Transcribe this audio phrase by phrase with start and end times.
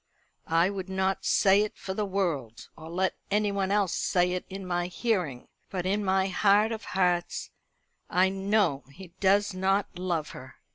[0.47, 4.65] I would not say it for the world, or let anyone else say it in
[4.65, 7.51] my hearing, but, in my heart of hearts,
[8.09, 10.55] I know he does not love her."